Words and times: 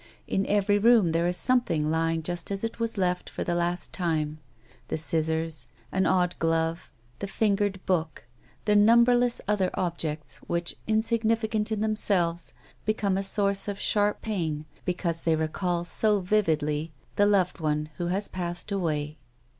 In 0.27 0.47
every 0.47 0.79
room 0.79 1.11
there 1.11 1.27
is 1.27 1.37
something 1.37 1.87
lying 1.87 2.23
just 2.23 2.49
as 2.49 2.63
it 2.63 2.79
was 2.79 2.97
left 2.97 3.29
for 3.29 3.43
the 3.43 3.53
last 3.53 3.93
time; 3.93 4.39
the 4.87 4.97
scissors, 4.97 5.67
an 5.91 6.07
odd 6.07 6.33
glove, 6.39 6.91
tlio 7.19 7.29
fingered 7.29 7.85
book, 7.85 8.25
the 8.65 8.75
numberless 8.75 9.41
other 9.47 9.69
objects, 9.75 10.37
which, 10.47 10.75
insignificant 10.87 11.71
in 11.71 11.81
themselves, 11.81 12.51
become 12.83 13.15
a 13.15 13.21
source 13.21 13.67
of 13.67 13.79
sharp 13.79 14.23
pain 14.23 14.65
because 14.85 15.21
they 15.21 15.35
recall 15.35 15.83
so 15.83 16.19
vividly 16.19 16.91
the 17.15 17.27
loved 17.27 17.59
one 17.59 17.89
who 17.97 18.07
has 18.07 18.27
passed 18.27 18.71
away. 18.71 19.19